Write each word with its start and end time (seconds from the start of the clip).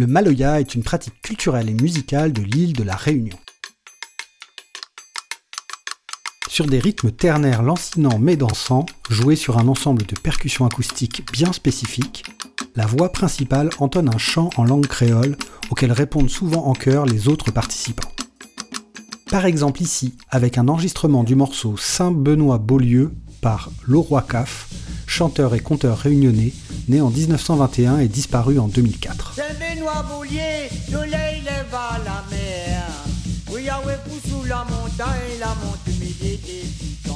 Le 0.00 0.06
maloya 0.06 0.60
est 0.60 0.74
une 0.74 0.82
pratique 0.82 1.20
culturelle 1.20 1.68
et 1.68 1.74
musicale 1.74 2.32
de 2.32 2.40
l'île 2.40 2.72
de 2.72 2.82
la 2.82 2.96
Réunion. 2.96 3.36
Sur 6.48 6.64
des 6.64 6.78
rythmes 6.78 7.10
ternaires 7.10 7.62
lancinants 7.62 8.18
mais 8.18 8.36
dansants, 8.36 8.86
joués 9.10 9.36
sur 9.36 9.58
un 9.58 9.68
ensemble 9.68 10.06
de 10.06 10.14
percussions 10.14 10.64
acoustiques 10.64 11.30
bien 11.34 11.52
spécifiques, 11.52 12.24
la 12.76 12.86
voix 12.86 13.12
principale 13.12 13.68
entonne 13.78 14.08
un 14.08 14.16
chant 14.16 14.48
en 14.56 14.64
langue 14.64 14.86
créole 14.86 15.36
auquel 15.68 15.92
répondent 15.92 16.30
souvent 16.30 16.64
en 16.64 16.72
chœur 16.72 17.04
les 17.04 17.28
autres 17.28 17.50
participants. 17.50 18.10
Par 19.28 19.44
exemple 19.44 19.82
ici, 19.82 20.14
avec 20.30 20.56
un 20.56 20.68
enregistrement 20.68 21.24
du 21.24 21.34
morceau 21.34 21.76
Saint-Benoît-Beaulieu 21.76 23.12
par 23.42 23.70
Leroy 23.86 24.22
Caf, 24.22 24.70
chanteur 25.06 25.54
et 25.54 25.60
conteur 25.60 25.98
réunionnais, 25.98 26.54
né 26.88 27.00
en 27.00 27.10
1921 27.10 27.98
et 27.98 28.08
disparu 28.08 28.58
en 28.58 28.68
2004. 28.68 29.36
Saint-Benoît-Beaulieu, 29.80 30.68
soleil 30.90 31.40
lève 31.42 31.74
à 31.74 31.98
la 32.04 32.22
mer. 32.30 32.82
Oui, 33.50 33.64
Yahweh 33.64 33.96
pousse 34.04 34.30
sous 34.30 34.44
la 34.44 34.64
montagne, 34.64 35.38
la 35.38 35.54
monte 35.54 35.86
midi 35.98 36.36
des 36.36 36.66
titans. 36.78 37.14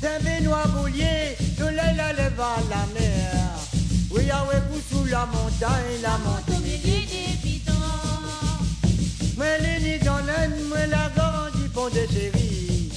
Saint-Benoît-Beaulieu, 0.00 1.34
soleil 1.58 1.96
lève 1.96 2.40
à 2.40 2.56
la 2.70 2.86
mer. 2.94 3.34
Oui, 4.12 4.26
Yahweh 4.26 4.62
pousse 4.70 4.96
sous 4.96 5.04
la 5.06 5.26
montagne, 5.26 6.00
la 6.02 6.18
monte 6.18 6.60
midi 6.62 7.06
des 7.06 7.50
titans. 7.50 7.74
Moi, 9.36 9.58
nids 9.80 10.04
dans 10.04 10.18
l'aine, 10.18 10.54
moi, 10.68 10.86
la 10.86 11.10
grande 11.16 11.68
pont 11.74 11.88
de 11.88 12.06
chérie. 12.12 12.92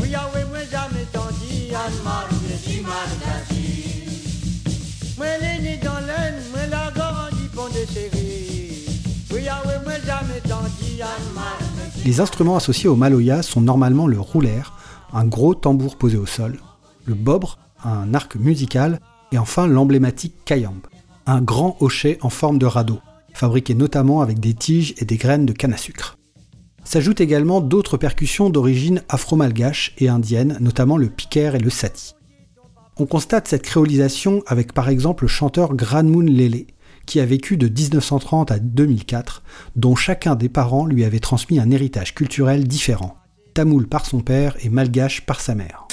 Oui, 0.00 0.08
Yahweh, 0.10 0.44
moi, 0.50 0.60
jamais 0.70 1.04
tendu, 1.12 1.74
Anne-Marie, 1.74 2.60
si 2.64 2.80
Margassi. 2.80 3.80
Moi, 5.18 5.26
les 5.62 5.79
Les 12.04 12.20
instruments 12.20 12.56
associés 12.56 12.88
au 12.88 12.96
maloya 12.96 13.42
sont 13.42 13.60
normalement 13.60 14.06
le 14.06 14.18
roulaire, 14.20 14.72
un 15.12 15.24
gros 15.24 15.54
tambour 15.54 15.96
posé 15.96 16.16
au 16.16 16.26
sol, 16.26 16.58
le 17.04 17.14
bobre, 17.14 17.58
un 17.84 18.14
arc 18.14 18.36
musical, 18.36 19.00
et 19.32 19.38
enfin 19.38 19.66
l'emblématique 19.66 20.34
kayamb, 20.44 20.80
un 21.26 21.40
grand 21.40 21.76
hochet 21.80 22.18
en 22.22 22.30
forme 22.30 22.58
de 22.58 22.66
radeau, 22.66 23.00
fabriqué 23.32 23.74
notamment 23.74 24.20
avec 24.20 24.40
des 24.40 24.54
tiges 24.54 24.94
et 24.98 25.04
des 25.04 25.16
graines 25.16 25.46
de 25.46 25.52
canne 25.52 25.72
à 25.72 25.76
sucre. 25.76 26.16
S'ajoutent 26.84 27.20
également 27.20 27.60
d'autres 27.60 27.96
percussions 27.96 28.50
d'origine 28.50 29.02
afro-malgache 29.08 29.94
et 29.98 30.08
indienne, 30.08 30.56
notamment 30.60 30.96
le 30.96 31.08
piker 31.08 31.54
et 31.54 31.60
le 31.60 31.70
sati. 31.70 32.14
On 32.96 33.06
constate 33.06 33.48
cette 33.48 33.62
créolisation 33.62 34.42
avec 34.46 34.72
par 34.72 34.88
exemple 34.88 35.24
le 35.24 35.28
chanteur 35.28 35.74
Granmoun 35.74 36.28
Lele, 36.28 36.66
qui 37.06 37.20
a 37.20 37.26
vécu 37.26 37.56
de 37.56 37.68
1930 37.68 38.50
à 38.50 38.58
2004, 38.58 39.42
dont 39.76 39.94
chacun 39.94 40.34
des 40.34 40.48
parents 40.48 40.86
lui 40.86 41.04
avait 41.04 41.20
transmis 41.20 41.58
un 41.58 41.70
héritage 41.70 42.14
culturel 42.14 42.66
différent, 42.66 43.16
tamoul 43.54 43.88
par 43.88 44.06
son 44.06 44.20
père 44.20 44.56
et 44.60 44.68
malgache 44.68 45.22
par 45.26 45.40
sa 45.40 45.54
mère. 45.54 45.86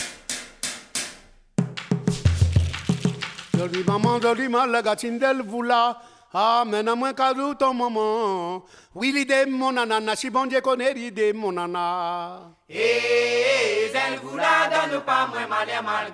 Ah, 6.34 6.64
mais 6.68 6.88
à 6.88 6.96
moins 6.96 7.14
qu'à 7.14 7.34
ton 7.58 7.74
maman. 7.74 8.64
Oui, 8.94 9.12
l'idée, 9.12 9.46
mon 9.48 9.72
nana, 9.72 10.16
si 10.16 10.30
bon 10.30 10.46
Dieu 10.46 10.62
connaît 10.62 10.94
l'idée, 10.94 11.34
mon 11.34 11.54
nana. 11.54 12.52
Eh, 12.70 13.92
elle 13.94 14.20
vous 14.20 14.38
la 14.38 14.70
donne 14.70 15.02
pas 15.02 15.28
moins 15.28 15.48
mal 15.48 15.68
et 15.70 15.84
mal 15.84 16.12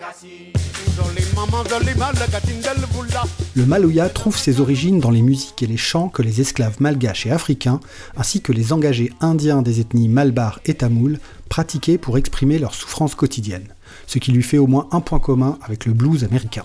Le 3.56 3.66
maloya 3.66 4.10
trouve 4.10 4.38
ses 4.38 4.60
origines 4.60 5.00
dans 5.00 5.12
les 5.12 5.22
musiques 5.22 5.62
et 5.64 5.68
les 5.68 5.78
chants 5.78 6.10
que 6.10 6.22
les 6.22 6.42
esclaves 6.42 6.78
malgaches 6.80 7.26
et 7.26 7.32
africains, 7.32 7.80
ainsi 8.18 8.42
que 8.42 8.52
les 8.52 8.74
engagés 8.74 9.12
indiens 9.20 9.62
des 9.62 9.80
ethnies 9.80 10.10
malbar 10.10 10.60
et 10.66 10.74
tamoul, 10.74 11.20
pratiquaient 11.50 11.98
pour 11.98 12.18
exprimer 12.18 12.60
leurs 12.60 12.76
souffrances 12.76 13.16
quotidiennes, 13.16 13.74
ce 14.08 14.20
qui 14.20 14.32
lui 14.32 14.44
fait 14.44 14.58
au 14.58 14.68
moins 14.68 14.88
un 14.92 15.02
point 15.02 15.20
commun 15.20 15.58
avec 15.64 15.86
le 15.86 15.94
blues 15.94 16.24
américain. 16.24 16.64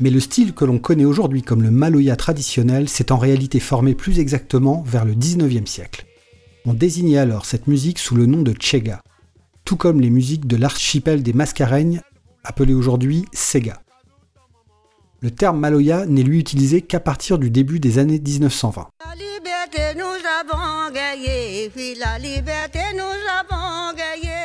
Mais 0.00 0.10
le 0.10 0.20
style 0.20 0.52
que 0.52 0.64
l'on 0.64 0.78
connaît 0.78 1.04
aujourd'hui 1.04 1.42
comme 1.42 1.62
le 1.62 1.70
maloya 1.70 2.16
traditionnel 2.16 2.88
s'est 2.88 3.12
en 3.12 3.18
réalité 3.18 3.60
formé 3.60 3.94
plus 3.94 4.18
exactement 4.18 4.84
vers 4.86 5.04
le 5.04 5.14
19e 5.14 5.66
siècle. 5.66 6.06
On 6.64 6.74
désignait 6.74 7.18
alors 7.18 7.46
cette 7.46 7.66
musique 7.66 7.98
sous 7.98 8.16
le 8.16 8.26
nom 8.26 8.42
de 8.42 8.54
Chega, 8.58 9.00
tout 9.64 9.76
comme 9.76 10.00
les 10.00 10.10
musiques 10.10 10.46
de 10.46 10.56
l'archipel 10.56 11.22
des 11.22 11.32
Mascareignes, 11.32 12.02
appelées 12.46 12.74
aujourd'hui 12.74 13.26
Sega. 13.32 13.82
Le 15.20 15.30
terme 15.30 15.58
maloya 15.58 16.06
n'est 16.06 16.22
lui 16.22 16.38
utilisé 16.38 16.82
qu'à 16.82 17.00
partir 17.00 17.38
du 17.38 17.50
début 17.50 17.80
des 17.80 17.98
années 17.98 18.20
1920. 18.20 18.88
La 19.04 19.14
liberté 19.14 19.98
nous 19.98 20.04
avons 20.04 20.92
gagné, 20.92 21.70
oui, 21.76 21.96
la 21.98 22.18
liberté 22.18 22.80
nous 22.94 23.02
avons 23.02 23.96
gagné. 23.96 24.36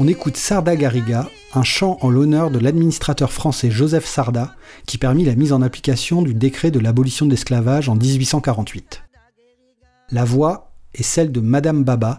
On 0.00 0.08
écoute 0.08 0.36
Sarda 0.36 0.74
Garriga, 0.74 1.30
un 1.54 1.62
chant 1.62 1.98
en 2.00 2.10
l'honneur 2.10 2.50
de 2.50 2.58
l'administrateur 2.58 3.32
français 3.32 3.70
Joseph 3.70 4.04
Sarda, 4.04 4.56
qui 4.86 4.98
permit 4.98 5.24
la 5.24 5.36
mise 5.36 5.52
en 5.52 5.62
application 5.62 6.22
du 6.22 6.34
décret 6.34 6.72
de 6.72 6.80
l'abolition 6.80 7.26
de 7.26 7.30
l'esclavage 7.30 7.88
en 7.88 7.94
1848. 7.94 9.02
La 10.10 10.24
voix 10.24 10.72
est 10.92 11.02
celle 11.04 11.32
de 11.32 11.40
Madame 11.40 11.84
Baba, 11.84 12.18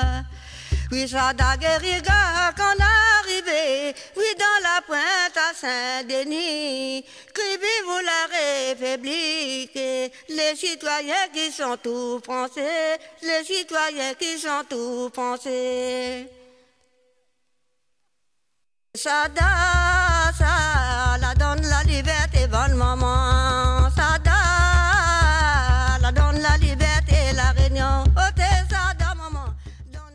Oui, 0.91 1.07
ça 1.07 1.31
Guériga, 1.33 2.51
qu'on 2.57 2.83
arrivé, 2.83 3.95
oui, 4.17 4.25
dans 4.37 4.61
la 4.61 4.81
pointe 4.81 5.37
à 5.37 5.53
Saint-Denis. 5.53 7.05
Que 7.33 7.41
vive 7.63 7.91
la 8.05 8.27
République, 8.75 9.73
les 9.73 10.55
citoyens 10.57 11.29
qui 11.33 11.49
sont 11.49 11.77
tout 11.77 12.19
français, 12.21 12.99
les 13.21 13.43
citoyens 13.45 14.13
qui 14.15 14.37
sont 14.37 14.65
tout 14.69 15.09
français. 15.13 16.29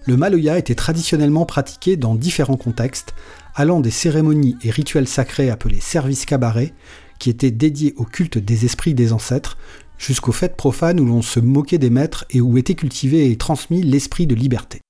Le 0.06 0.16
maloya 0.16 0.56
était 0.56 0.76
traditionnellement 0.76 1.46
pratiqué 1.46 1.96
dans 1.96 2.14
différents 2.14 2.56
contextes, 2.56 3.12
allant 3.56 3.80
des 3.80 3.90
cérémonies 3.90 4.56
et 4.62 4.70
rituels 4.70 5.08
sacrés 5.08 5.50
appelés 5.50 5.80
services 5.80 6.26
cabaret, 6.26 6.72
qui 7.18 7.28
étaient 7.28 7.50
dédiés 7.50 7.92
au 7.96 8.04
culte 8.04 8.38
des 8.38 8.64
esprits 8.64 8.94
des 8.94 9.12
ancêtres, 9.12 9.58
jusqu'aux 9.98 10.30
fêtes 10.30 10.56
profanes 10.56 11.00
où 11.00 11.06
l'on 11.06 11.22
se 11.22 11.40
moquait 11.40 11.78
des 11.78 11.90
maîtres 11.90 12.24
et 12.30 12.40
où 12.40 12.56
était 12.56 12.76
cultivé 12.76 13.32
et 13.32 13.36
transmis 13.36 13.82
l'esprit 13.82 14.28
de 14.28 14.36
liberté. 14.36 14.80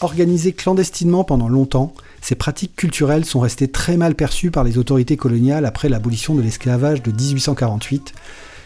Organisées 0.00 0.52
clandestinement 0.52 1.24
pendant 1.24 1.48
longtemps, 1.48 1.92
ces 2.22 2.34
pratiques 2.34 2.76
culturelles 2.76 3.26
sont 3.26 3.40
restées 3.40 3.68
très 3.68 3.98
mal 3.98 4.14
perçues 4.14 4.50
par 4.50 4.64
les 4.64 4.78
autorités 4.78 5.18
coloniales 5.18 5.66
après 5.66 5.90
l'abolition 5.90 6.34
de 6.34 6.40
l'esclavage 6.40 7.02
de 7.02 7.10
1848, 7.10 8.14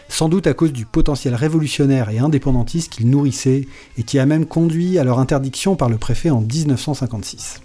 sans 0.09 0.27
doute 0.27 0.47
à 0.47 0.53
cause 0.53 0.73
du 0.73 0.85
potentiel 0.85 1.35
révolutionnaire 1.35 2.09
et 2.09 2.19
indépendantiste 2.19 2.91
qu'ils 2.91 3.09
nourrissaient 3.09 3.67
et 3.97 4.03
qui 4.03 4.19
a 4.19 4.25
même 4.25 4.45
conduit 4.45 4.99
à 4.99 5.03
leur 5.03 5.19
interdiction 5.19 5.75
par 5.75 5.87
le 5.87 5.97
préfet 5.97 6.29
en 6.29 6.41
1956. 6.41 7.61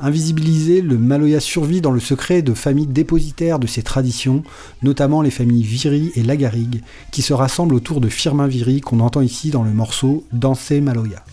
Invisibilisé, 0.00 0.80
le 0.80 0.98
Maloya 0.98 1.38
survit 1.38 1.80
dans 1.80 1.90
le 1.90 2.00
secret 2.00 2.42
de 2.42 2.54
familles 2.54 2.86
dépositaires 2.86 3.58
de 3.58 3.66
ces 3.66 3.82
traditions, 3.82 4.42
notamment 4.82 5.22
les 5.22 5.30
familles 5.30 5.62
Viry 5.62 6.12
et 6.16 6.22
Lagarigue, 6.22 6.82
qui 7.10 7.22
se 7.22 7.32
rassemblent 7.32 7.74
autour 7.74 8.00
de 8.00 8.08
Firmin 8.08 8.46
Viry 8.46 8.80
qu'on 8.80 9.00
entend 9.00 9.20
ici 9.20 9.50
dans 9.50 9.62
le 9.62 9.72
morceau 9.72 10.24
Danser 10.32 10.80
Maloya. 10.80 11.24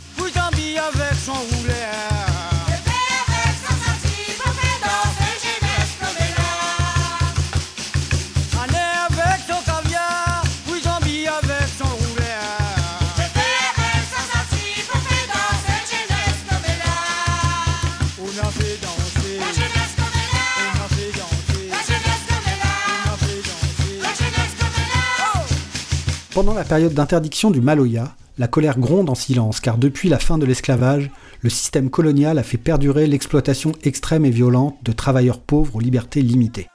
Pendant 26.40 26.54
la 26.54 26.64
période 26.64 26.94
d'interdiction 26.94 27.52
du 27.52 27.60
Maloya, 27.60 28.16
la 28.38 28.48
colère 28.48 28.80
gronde 28.80 29.10
en 29.10 29.14
silence 29.14 29.60
car 29.60 29.78
depuis 29.78 30.08
la 30.08 30.20
fin 30.20 30.38
de 30.38 30.46
l'esclavage, 30.46 31.12
le 31.42 31.50
système 31.50 31.90
colonial 31.90 32.40
a 32.40 32.44
fait 32.44 32.58
perdurer 32.58 33.08
l'exploitation 33.08 33.74
extrême 33.84 34.24
et 34.24 34.30
violente 34.30 34.78
de 34.86 34.94
travailleurs 34.94 35.42
pauvres 35.42 35.76
aux 35.76 35.80
libertés 35.82 36.22
limitées. 36.22 36.68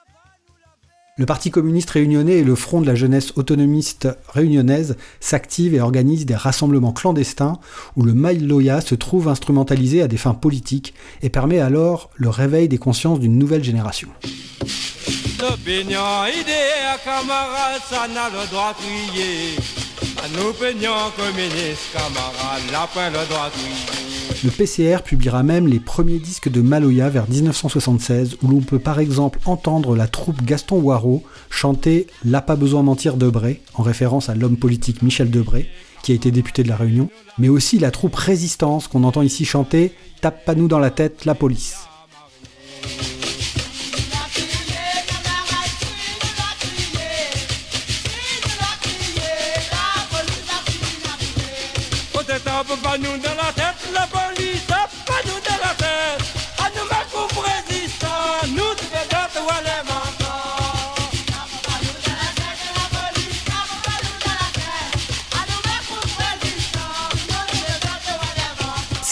Le 1.16 1.24
Parti 1.24 1.50
communiste 1.50 1.88
réunionnais 1.88 2.40
et 2.40 2.44
le 2.44 2.54
Front 2.54 2.82
de 2.82 2.86
la 2.86 2.94
jeunesse 2.94 3.32
autonomiste 3.36 4.06
réunionnaise 4.28 4.98
s'activent 5.18 5.72
et 5.72 5.80
organisent 5.80 6.26
des 6.26 6.34
rassemblements 6.34 6.92
clandestins 6.92 7.58
où 7.96 8.02
le 8.02 8.12
Maloya 8.12 8.82
se 8.82 8.94
trouve 8.94 9.28
instrumentalisé 9.28 10.02
à 10.02 10.08
des 10.08 10.18
fins 10.18 10.34
politiques 10.34 10.92
et 11.22 11.30
permet 11.30 11.60
alors 11.60 12.10
le 12.16 12.28
réveil 12.28 12.68
des 12.68 12.76
consciences 12.76 13.18
d'une 13.18 13.38
nouvelle 13.38 13.64
génération. 13.64 14.10
Le 24.42 24.50
PCR 24.50 25.02
publiera 25.04 25.42
même 25.42 25.66
les 25.66 25.80
premiers 25.80 26.18
disques 26.18 26.48
de 26.48 26.62
Maloya 26.62 27.10
vers 27.10 27.28
1976, 27.28 28.38
où 28.42 28.48
l'on 28.48 28.60
peut 28.60 28.78
par 28.78 29.00
exemple 29.00 29.38
entendre 29.44 29.94
la 29.94 30.06
troupe 30.06 30.42
Gaston 30.42 30.80
Waro 30.80 31.22
chanter 31.50 32.06
L'a 32.24 32.40
pas 32.40 32.56
besoin 32.56 32.82
mentir 32.82 33.18
Debré, 33.18 33.60
en 33.74 33.82
référence 33.82 34.30
à 34.30 34.34
l'homme 34.34 34.56
politique 34.56 35.02
Michel 35.02 35.30
Debré, 35.30 35.68
qui 36.02 36.12
a 36.12 36.14
été 36.14 36.30
député 36.30 36.62
de 36.62 36.68
la 36.68 36.76
Réunion, 36.76 37.10
mais 37.38 37.50
aussi 37.50 37.78
la 37.78 37.90
troupe 37.90 38.14
Résistance 38.14 38.88
qu'on 38.88 39.04
entend 39.04 39.22
ici 39.22 39.44
chanter 39.44 39.92
Tape 40.22 40.46
pas 40.46 40.54
nous 40.54 40.68
dans 40.68 40.78
la 40.78 40.90
tête, 40.90 41.26
la 41.26 41.34
police. 41.34 41.76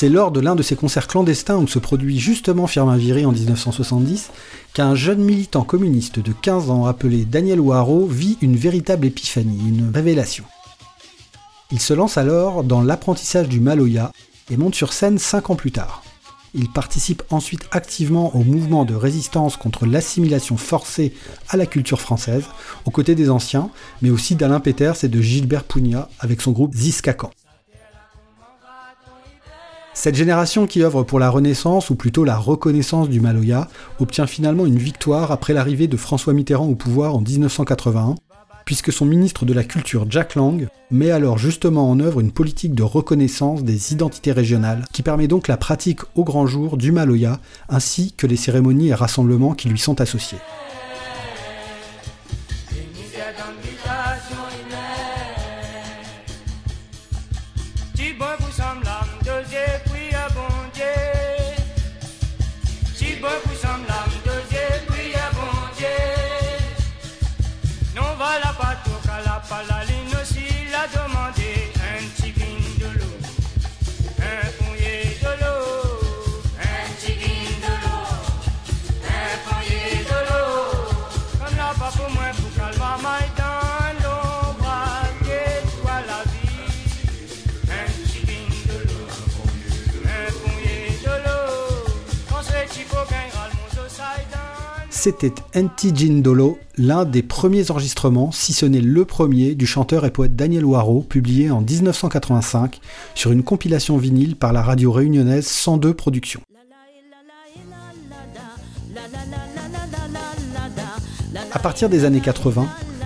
C'est 0.03 0.09
lors 0.09 0.33
de 0.33 0.41
l'un 0.41 0.57
de 0.57 0.65
ces 0.65 0.75
concerts 0.75 1.07
clandestins 1.07 1.59
où 1.59 1.69
se 1.69 1.79
produit 1.79 2.19
justement 2.19 2.67
Firmin 2.67 2.97
Viry 2.97 3.25
en 3.25 3.31
1970 3.31 4.31
qu'un 4.75 4.97
jeune 4.97 5.21
militant 5.21 5.63
communiste 5.63 6.19
de 6.19 6.33
15 6.33 6.71
ans 6.71 6.87
appelé 6.87 7.25
Daniel 7.25 7.61
Ouaro 7.61 8.07
vit 8.07 8.37
une 8.41 8.57
véritable 8.57 9.07
épiphanie, 9.07 9.61
une 9.69 9.93
révélation. 9.95 10.45
Il 11.73 11.81
se 11.81 11.95
lance 11.95 12.19
alors 12.19 12.65
dans 12.65 12.83
l'apprentissage 12.83 13.49
du 13.49 13.59
Maloya 13.59 14.13
et 14.51 14.59
monte 14.59 14.75
sur 14.75 14.93
scène 14.93 15.19
5 15.19 15.49
ans 15.49 15.57
plus 15.57 15.73
tard. 15.73 16.03
Il 16.55 16.69
participe 16.69 17.23
ensuite 17.31 17.67
activement 17.71 18.37
au 18.37 18.45
mouvement 18.45 18.85
de 18.85 18.95
résistance 18.95 19.57
contre 19.57 19.87
l'assimilation 19.87 20.59
forcée 20.59 21.15
à 21.49 21.57
la 21.57 21.65
culture 21.65 21.99
française, 21.99 22.45
aux 22.85 22.91
côtés 22.91 23.15
des 23.15 23.31
anciens, 23.31 23.71
mais 24.03 24.11
aussi 24.11 24.35
d'Alain 24.35 24.61
Peters 24.61 25.03
et 25.03 25.09
de 25.09 25.23
Gilbert 25.23 25.65
Pugna 25.65 26.11
avec 26.21 26.43
son 26.43 26.53
groupe 26.53 26.75
Ziskakan. 26.75 27.31
Cette 29.95 30.15
génération 30.15 30.67
qui 30.67 30.83
œuvre 30.83 31.05
pour 31.05 31.21
la 31.21 31.31
renaissance, 31.31 31.89
ou 31.89 31.95
plutôt 31.95 32.25
la 32.25 32.37
reconnaissance 32.37 33.09
du 33.09 33.21
Maloya, 33.21 33.69
obtient 33.99 34.27
finalement 34.27 34.67
une 34.67 34.79
victoire 34.79 35.33
après 35.33 35.55
l'arrivée 35.55 35.87
de 35.87 35.97
François 35.97 36.35
Mitterrand 36.35 36.67
au 36.67 36.75
pouvoir 36.75 37.15
en 37.15 37.23
1981, 37.23 38.17
puisque 38.65 38.93
son 38.93 39.07
ministre 39.07 39.45
de 39.45 39.53
la 39.53 39.65
Culture, 39.65 40.07
Jack 40.09 40.35
Lang, 40.35 40.69
met 40.91 41.11
alors 41.11 41.39
justement 41.39 41.91
en 41.91 42.01
œuvre 42.01 42.21
une 42.21 42.33
politique 42.33 42.75
de 42.75 42.83
reconnaissance 42.83 43.65
des 43.65 43.93
identités 43.93 44.33
régionales, 44.33 44.85
qui 44.93 45.03
permet 45.03 45.29
donc 45.29 45.49
la 45.49 45.57
pratique 45.57 46.01
au 46.15 46.25
grand 46.25 46.47
jour 46.47 46.77
du 46.77 46.93
Maloya, 46.93 47.41
ainsi 47.69 48.13
que 48.17 48.27
les 48.27 48.37
cérémonies 48.37 48.89
et 48.89 48.95
rassemblements 48.95 49.55
qui 49.55 49.69
lui 49.69 49.79
sont 49.79 50.01
associés. 50.01 50.39
C'était 95.03 95.35
Jindolo, 95.93 96.61
l'un 96.79 97.05
des 97.05 97.25
premiers 97.25 97.73
enregistrements, 97.73 98.31
si 98.31 98.53
ce 98.53 98.67
n'est 98.67 98.81
le 98.81 99.05
premier, 99.05 99.57
du 99.57 99.67
chanteur 99.67 100.05
et 100.05 100.13
poète 100.13 100.37
Daniel 100.37 100.65
Waro, 100.65 101.01
publié 101.01 101.51
en 101.51 101.61
1985 101.61 102.79
sur 103.17 103.33
une 103.33 103.43
compilation 103.43 103.99
vinyle 103.99 104.37
par 104.37 104.53
la 104.53 104.63
radio 104.63 104.93
réunionnaise 104.93 105.45
102 105.45 105.93
Productions. 105.95 106.41
À 111.51 111.59
partir 111.59 111.89
des 111.89 112.05
années 112.05 112.21
80, 112.21 112.65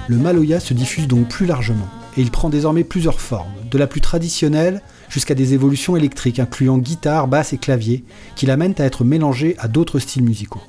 le 0.08 0.16
Maloya 0.18 0.60
se 0.60 0.74
diffuse 0.74 1.08
donc 1.08 1.28
plus 1.28 1.46
largement 1.46 1.88
et 2.18 2.20
il 2.20 2.30
prend 2.30 2.50
désormais 2.50 2.84
plusieurs 2.84 3.22
formes, 3.22 3.48
de 3.70 3.78
la 3.78 3.86
plus 3.86 4.02
traditionnelle 4.02 4.82
jusqu'à 5.08 5.34
des 5.34 5.54
évolutions 5.54 5.96
électriques 5.96 6.40
incluant 6.40 6.76
guitare, 6.76 7.26
basse 7.26 7.54
et 7.54 7.58
clavier, 7.58 8.04
qui 8.34 8.44
l'amènent 8.44 8.74
à 8.76 8.84
être 8.84 9.02
mélangé 9.02 9.56
à 9.58 9.66
d'autres 9.66 9.98
styles 9.98 10.24
musicaux. 10.24 10.60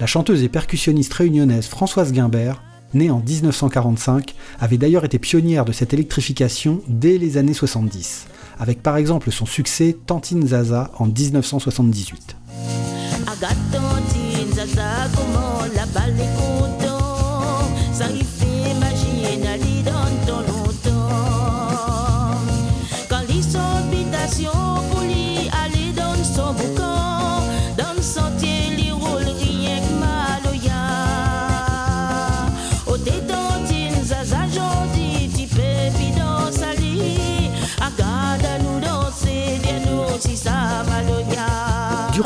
La 0.00 0.06
chanteuse 0.06 0.44
et 0.44 0.48
percussionniste 0.48 1.12
réunionnaise 1.12 1.66
Françoise 1.66 2.12
Guimbert, 2.12 2.62
née 2.94 3.10
en 3.10 3.18
1945, 3.18 4.34
avait 4.60 4.78
d'ailleurs 4.78 5.04
été 5.04 5.18
pionnière 5.18 5.64
de 5.64 5.72
cette 5.72 5.92
électrification 5.92 6.82
dès 6.86 7.18
les 7.18 7.36
années 7.36 7.52
70, 7.52 8.26
avec 8.60 8.80
par 8.80 8.96
exemple 8.96 9.32
son 9.32 9.44
succès 9.44 9.96
Tantine 10.06 10.46
Zaza 10.46 10.92
en 10.98 11.06
1978. 11.06 12.36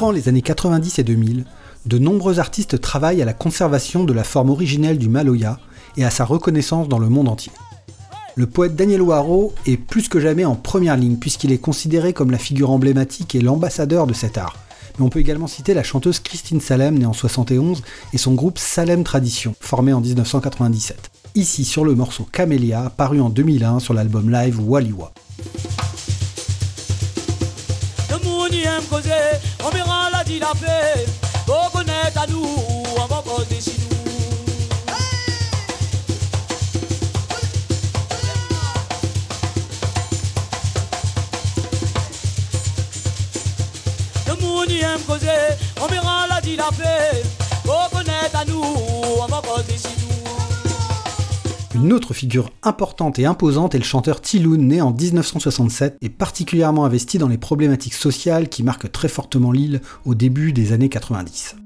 Durant 0.02 0.10
les 0.10 0.28
années 0.28 0.42
90 0.42 0.98
et 0.98 1.04
2000, 1.04 1.44
de 1.86 1.98
nombreux 1.98 2.40
artistes 2.40 2.80
travaillent 2.80 3.22
à 3.22 3.24
la 3.24 3.34
conservation 3.34 4.02
de 4.02 4.12
la 4.12 4.24
forme 4.24 4.50
originelle 4.50 4.98
du 4.98 5.08
Maloya 5.08 5.60
et 5.96 6.04
à 6.04 6.10
sa 6.10 6.24
reconnaissance 6.24 6.88
dans 6.88 6.98
le 6.98 7.08
monde 7.08 7.28
entier. 7.28 7.52
Le 8.34 8.48
poète 8.48 8.74
Daniel 8.74 9.00
Waro 9.00 9.54
est 9.64 9.76
plus 9.76 10.08
que 10.08 10.18
jamais 10.18 10.44
en 10.44 10.56
première 10.56 10.96
ligne 10.96 11.18
puisqu'il 11.18 11.52
est 11.52 11.58
considéré 11.58 12.12
comme 12.12 12.32
la 12.32 12.38
figure 12.38 12.72
emblématique 12.72 13.36
et 13.36 13.40
l'ambassadeur 13.40 14.08
de 14.08 14.12
cet 14.12 14.38
art. 14.38 14.56
Mais 14.98 15.04
on 15.04 15.08
peut 15.08 15.20
également 15.20 15.46
citer 15.46 15.72
la 15.72 15.84
chanteuse 15.84 16.18
Christine 16.18 16.60
Salem, 16.60 16.98
née 16.98 17.06
en 17.06 17.12
71, 17.12 17.84
et 18.12 18.18
son 18.18 18.34
groupe 18.34 18.58
Salem 18.58 19.04
Tradition, 19.04 19.54
formé 19.60 19.92
en 19.92 20.00
1997. 20.00 21.12
Ici 21.36 21.64
sur 21.64 21.84
le 21.84 21.94
morceau 21.94 22.24
Camélia, 22.24 22.90
paru 22.96 23.20
en 23.20 23.30
2001 23.30 23.78
sur 23.78 23.94
l'album 23.94 24.32
live 24.32 24.58
Waliwa. 24.68 25.12
Ni 28.50 28.62
aime 28.64 28.84
causer, 28.88 29.40
on 29.64 29.70
verra 29.70 30.10
la 30.10 30.24
dit 30.24 30.38
la 30.38 30.52
paix. 30.54 31.06
Faut 31.46 31.70
connaître 31.72 32.20
à 32.20 32.26
nous, 32.26 32.46
on 32.96 33.06
va 33.06 33.22
causer 33.22 33.60
chez 33.60 33.76
nous. 33.78 33.88
Le 44.26 44.82
aime 44.82 45.00
causer, 45.06 45.28
on 45.80 45.86
verra 45.86 46.26
la 46.28 46.40
dit 46.40 46.56
la 46.56 46.70
paix. 46.70 47.22
Faut 47.64 47.96
connaître 47.96 48.36
à 48.36 48.44
nous, 48.44 48.62
on 48.62 49.26
va 49.26 49.40
causer 49.40 49.78
chez 49.78 49.88
nous. 49.96 50.01
Une 51.74 51.94
autre 51.94 52.12
figure 52.12 52.50
importante 52.62 53.18
et 53.18 53.24
imposante 53.24 53.74
est 53.74 53.78
le 53.78 53.84
chanteur 53.84 54.20
Tiloun, 54.20 54.68
né 54.68 54.82
en 54.82 54.92
1967 54.92 55.96
et 56.02 56.10
particulièrement 56.10 56.84
investi 56.84 57.16
dans 57.16 57.28
les 57.28 57.38
problématiques 57.38 57.94
sociales 57.94 58.50
qui 58.50 58.62
marquent 58.62 58.92
très 58.92 59.08
fortement 59.08 59.52
l'île 59.52 59.80
au 60.04 60.14
début 60.14 60.52
des 60.52 60.72
années 60.72 60.90
90. 60.90 61.56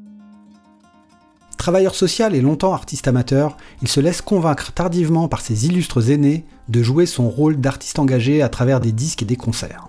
Travailleur 1.58 1.96
social 1.96 2.36
et 2.36 2.40
longtemps 2.40 2.72
artiste 2.72 3.08
amateur, 3.08 3.56
il 3.82 3.88
se 3.88 3.98
laisse 3.98 4.22
convaincre 4.22 4.72
tardivement 4.72 5.26
par 5.26 5.40
ses 5.40 5.66
illustres 5.66 6.10
aînés 6.10 6.44
de 6.68 6.82
jouer 6.84 7.06
son 7.06 7.28
rôle 7.28 7.60
d'artiste 7.60 7.98
engagé 7.98 8.42
à 8.42 8.48
travers 8.48 8.80
des 8.80 8.92
disques 8.92 9.22
et 9.22 9.26
des 9.26 9.36
concerts. 9.36 9.88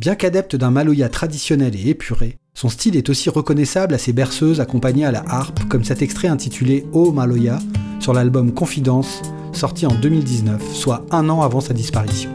Bien 0.00 0.16
qu'adepte 0.16 0.56
d'un 0.56 0.70
maloya 0.70 1.08
traditionnel 1.08 1.76
et 1.76 1.90
épuré, 1.90 2.38
son 2.54 2.68
style 2.68 2.96
est 2.96 3.08
aussi 3.08 3.30
reconnaissable 3.30 3.94
à 3.94 3.98
ses 3.98 4.12
berceuses 4.12 4.60
accompagnées 4.60 5.04
à 5.04 5.12
la 5.12 5.22
harpe, 5.28 5.62
comme 5.68 5.84
cet 5.84 6.02
extrait 6.02 6.28
intitulé 6.28 6.86
Oh 6.92 7.12
Maloya 7.12 7.60
sur 8.00 8.14
l'album 8.14 8.52
Confidence, 8.52 9.22
sorti 9.52 9.86
en 9.86 9.94
2019, 9.94 10.74
soit 10.74 11.04
un 11.10 11.28
an 11.28 11.42
avant 11.42 11.60
sa 11.60 11.74
disparition. 11.74 12.30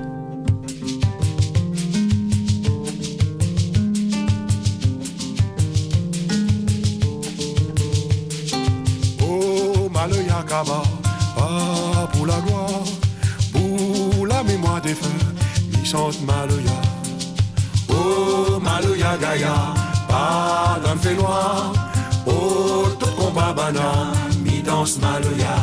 Oh 9.21 9.89
Maloya 9.91 10.45
Kaba, 10.47 10.83
pas 11.35 12.07
pour 12.13 12.27
la 12.27 12.39
gloire, 12.41 12.83
pour 13.51 14.27
la 14.27 14.43
mémoire 14.43 14.81
des 14.81 14.93
feux, 14.93 15.25
il 15.73 15.85
chante 15.85 16.19
Maloya. 16.25 16.81
Oh 17.89 18.59
Maloya 18.61 19.17
Gaïa, 19.19 19.73
pas 20.07 20.79
d'un 20.83 20.95
fait 20.97 21.15
noir, 21.15 21.54
danse 24.75 24.99
Maloya. 24.99 25.55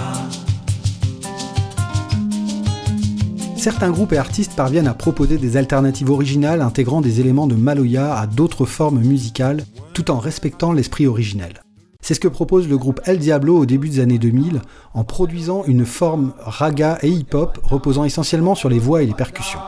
Certains 3.59 3.91
groupes 3.91 4.15
et 4.15 4.17
artistes 4.17 4.57
parviennent 4.57 4.89
à 4.89 4.95
proposer 4.95 5.37
des 5.37 5.59
alternatives 5.59 6.11
originales 6.11 6.63
intégrant 6.63 7.03
des 7.03 7.21
éléments 7.21 7.47
de 7.47 7.55
Maloya 7.55 8.17
à 8.17 8.27
d'autres 8.27 8.65
formes 8.65 9.01
musicales, 9.01 9.67
tout 9.93 10.11
en 10.11 10.19
respectant 10.19 10.73
l'esprit 10.73 11.07
originel. 11.07 11.63
C'est 12.01 12.15
ce 12.15 12.21
que 12.21 12.29
propose 12.29 12.69
le 12.69 12.79
groupe 12.79 13.03
El 13.05 13.19
Diablo 13.19 13.59
au 13.59 13.67
début 13.67 13.91
des 13.91 14.01
années 14.01 14.19
2000, 14.19 14.63
en 14.95 15.05
produisant 15.05 15.63
une 15.67 15.85
forme 15.85 16.33
raga 16.41 16.97
et 17.03 17.11
hip-hop 17.11 17.59
reposant 17.63 18.05
essentiellement 18.05 18.55
sur 18.55 18.71
les 18.71 18.79
voix 18.79 19.03
et 19.03 19.07
les 19.07 19.15
percussions. 19.15 19.61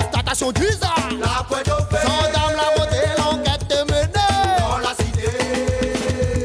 Constatation 0.00 0.52
d'usage. 0.52 1.18
La 1.20 1.46
Gendarme 2.02 2.54
la 2.56 2.76
beauté, 2.76 3.02
l'enquête 3.18 3.66
est 3.70 3.84
menée. 3.90 4.12
Dans 4.58 4.78
la 4.78 4.94
cité. 4.94 5.28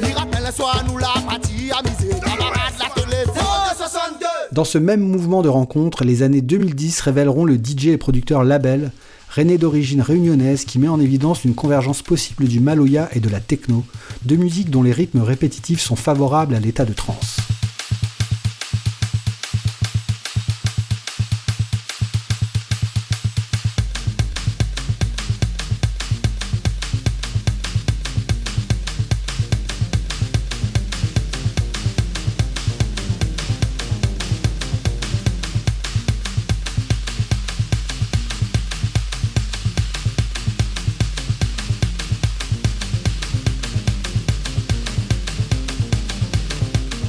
Mi 0.06 0.14
rappelle 0.14 0.52
soit 0.54 0.84
nous 0.88 0.98
la 0.98 1.14
partie 1.28 1.72
à 1.72 1.82
miser, 1.84 2.20
camarades 2.20 2.74
la 2.80 3.02
téléphone. 3.02 3.44
62. 3.78 4.26
Dans 4.52 4.66
ce 4.66 4.78
même 4.78 5.02
mouvement 5.02 5.42
de 5.42 5.50
rencontre, 5.50 6.04
les 6.04 6.24
années 6.24 6.42
2010 6.42 7.02
révéleront 7.02 7.46
le 7.46 7.56
DJ 7.56 7.88
et 7.88 7.98
producteur 7.98 8.44
Label, 8.44 8.92
René 9.36 9.58
d'origine 9.58 10.02
réunionnaise 10.02 10.64
qui 10.64 10.80
met 10.80 10.88
en 10.88 10.98
évidence 10.98 11.44
une 11.44 11.56
convergence 11.56 12.02
possible 12.02 12.48
du 12.48 12.62
maloya 12.62 13.10
et 13.12 13.20
de 13.20 13.28
la 13.28 13.42
techno, 13.42 13.84
deux 14.24 14.38
musiques 14.38 14.70
dont 14.70 14.82
les 14.82 14.94
rythmes 14.94 15.20
répétitifs 15.20 15.82
sont 15.82 15.98
favorables 15.98 16.56
à 16.56 16.62
l'état 16.62 16.86
de 16.86 16.94
trance. 16.94 17.45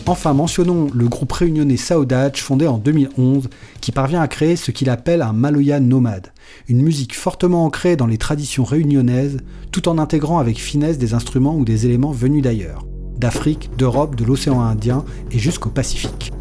Enfin, 0.08 0.34
mentionnons 0.34 0.88
le 0.94 1.08
groupe 1.08 1.32
réunionnais 1.32 1.76
Saudade, 1.76 2.36
fondé 2.36 2.68
en 2.68 2.78
2011, 2.78 3.48
qui 3.80 3.90
parvient 3.90 4.20
à 4.20 4.28
créer 4.28 4.54
ce 4.54 4.70
qu'il 4.70 4.88
appelle 4.88 5.20
un 5.20 5.32
maloya 5.32 5.80
nomade, 5.80 6.32
une 6.68 6.80
musique 6.80 7.16
fortement 7.16 7.64
ancrée 7.64 7.96
dans 7.96 8.06
les 8.06 8.16
traditions 8.16 8.62
réunionnaises, 8.62 9.38
tout 9.72 9.88
en 9.88 9.98
intégrant 9.98 10.38
avec 10.38 10.58
finesse 10.58 10.98
des 10.98 11.12
instruments 11.12 11.56
ou 11.56 11.64
des 11.64 11.86
éléments 11.86 12.12
venus 12.12 12.42
d'ailleurs, 12.42 12.86
d'Afrique, 13.18 13.70
d'Europe, 13.76 14.14
de 14.14 14.24
l'océan 14.24 14.60
Indien 14.60 15.04
et 15.32 15.40
jusqu'au 15.40 15.70
Pacifique. 15.70 16.32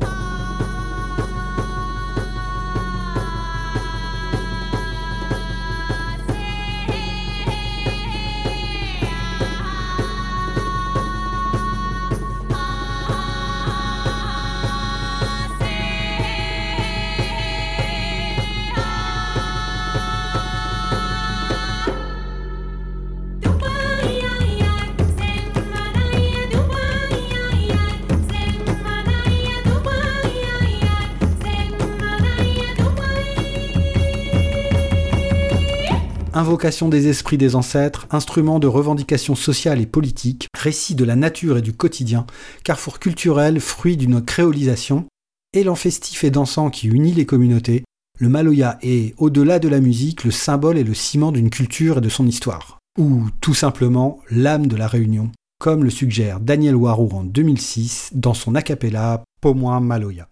Invocation 36.38 36.89
des 36.89 37.08
esprits 37.08 37.38
des 37.38 37.56
ancêtres, 37.56 38.08
instrument 38.12 38.60
de 38.60 38.68
revendication 38.68 39.36
sociale 39.36 39.80
et 39.80 39.86
politique, 39.86 40.50
récit 40.54 40.94
de 40.94 41.06
la 41.06 41.15
nature 41.15 41.58
et 41.58 41.62
du 41.62 41.72
quotidien, 41.72 42.25
carrefour 42.65 43.00
culturel, 43.00 43.62
fruit 43.62 43.96
d'une 43.96 44.22
créolisation, 44.22 45.06
élan 45.54 45.75
festif 45.75 46.25
et 46.25 46.32
dansant 46.32 46.70
qui 46.70 46.89
unit 46.89 47.13
les 47.13 47.25
communautés, 47.25 47.86
le 48.20 48.27
Maloya 48.27 48.77
est, 48.82 49.13
au-delà 49.18 49.60
de 49.60 49.70
la 49.70 49.80
musique, 49.80 50.25
le 50.25 50.32
symbole 50.32 50.77
et 50.77 50.84
le 50.84 50.94
ciment 50.94 51.32
d'une 51.32 51.50
culture 51.50 52.00
et 52.00 52.01
de 52.01 52.10
son 52.10 52.27
histoire. 52.27 52.80
Ou 53.00 53.30
tout 53.39 53.54
simplement 53.54 54.20
l'âme 54.30 54.68
de 54.68 54.75
la 54.75 54.89
Réunion, 54.89 55.32
comme 55.58 55.86
le 55.86 55.89
suggère 55.89 56.42
Daniel 56.42 56.75
Warou 56.75 57.12
en 57.13 57.24
2006 57.24 58.10
dans 58.13 58.34
son 58.34 58.56
a 58.56 58.62
cappella 58.62 59.24
Pomoin 59.39 59.80
Maloya. 59.80 60.27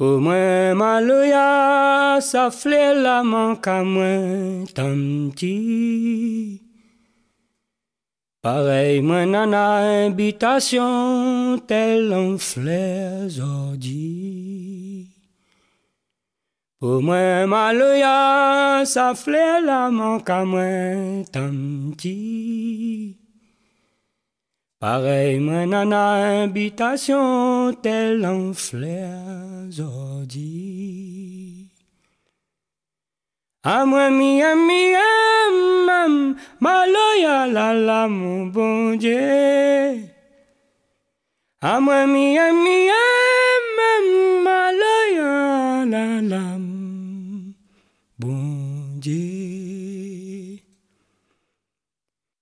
Pour 0.00 0.18
moi, 0.18 0.74
maloya, 0.74 2.20
ça 2.22 2.50
flait 2.50 2.94
la 2.94 3.22
manque 3.22 3.68
à 3.68 3.84
moi, 3.84 4.64
tant 4.74 4.96
petit. 5.28 6.62
Pareil, 8.40 9.02
moi, 9.02 9.26
nana, 9.26 10.06
habitation, 10.06 11.58
tel 11.68 12.14
un 12.14 12.38
flair 12.38 13.28
ordi. 13.42 15.06
Pour 16.78 17.02
moi, 17.02 17.46
maloya, 17.46 18.86
ça 18.86 19.14
flait 19.14 19.60
la 19.60 19.90
manque 19.90 20.30
à 20.30 20.46
moi, 20.46 21.24
tant 24.80 25.00
petit. 25.00 25.10
Pareil, 25.30 25.40
moi, 25.40 25.66
nana, 25.66 26.42
habitation, 26.42 27.74
tel 27.82 28.24
un 28.24 28.52
flair 28.54 29.68
ordi. 29.78 31.66
À 33.62 33.84
moi, 33.84 34.10
mi, 34.10 34.42
mi, 34.42 34.94
mam, 35.86 36.36
maloya, 36.60 37.46
la, 37.46 37.74
la, 37.74 38.08
mon 38.08 38.46
bon 38.46 38.96
Dieu. 38.96 39.98
À 41.60 41.78
moi, 41.80 42.06
mi, 42.06 42.38
mi, 42.38 42.88